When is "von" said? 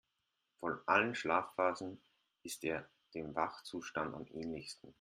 0.59-0.79